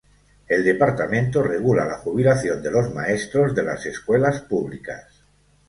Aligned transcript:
El 0.47 0.63
departamento 0.63 1.43
regula 1.43 1.85
la 1.85 1.99
jubilación 1.99 2.63
de 2.63 2.71
los 2.71 2.91
maestros 2.91 3.53
de 3.53 3.61
las 3.61 3.85
escuelas 3.85 4.41
públicas. 4.41 5.23